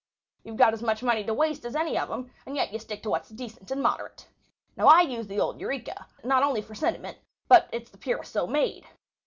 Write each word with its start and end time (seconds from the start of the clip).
You've 0.43 0.57
got 0.57 0.73
as 0.73 0.81
much 0.81 1.03
money 1.03 1.23
to 1.23 1.33
waste 1.35 1.63
as 1.63 1.75
any 1.75 1.95
of 1.95 2.09
'em, 2.09 2.31
and 2.47 2.55
yet 2.55 2.73
you 2.73 2.79
stick 2.79 3.03
to 3.03 3.11
what's 3.11 3.29
decent 3.29 3.69
and 3.69 3.83
moderate. 3.83 4.25
Now 4.75 4.87
I 4.87 5.01
use 5.01 5.27
the 5.27 5.39
old 5.39 5.61
Eureka—not 5.61 6.41
only 6.41 6.63
for 6.63 6.73
sentiment, 6.73 7.19
but 7.47 7.69
it's 7.71 7.91
the 7.91 7.99
purest 7.99 8.33
soap 8.33 8.49
made. 8.49 8.87